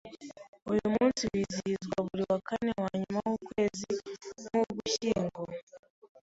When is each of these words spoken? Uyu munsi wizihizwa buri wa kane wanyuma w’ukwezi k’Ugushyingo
Uyu 0.71 0.85
munsi 0.93 1.21
wizihizwa 1.33 1.97
buri 2.07 2.23
wa 2.31 2.37
kane 2.49 2.71
wanyuma 2.83 3.19
w’ukwezi 3.31 3.91
k’Ugushyingo 4.45 5.41